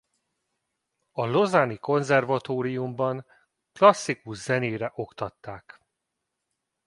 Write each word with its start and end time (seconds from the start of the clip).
A 1.11 1.25
lausanne-i 1.25 1.77
konzervatóriumban 1.79 3.25
klasszikus 3.71 4.37
zenére 4.37 4.91
oktatták. 4.95 5.79